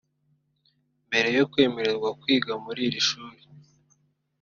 [1.07, 3.39] Mbere yo kwemererwa kwiga muri iri shuri